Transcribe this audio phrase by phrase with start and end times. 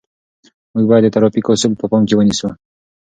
[0.73, 2.49] موږ باید د ترافیکو اصول په پام کې ونیسو.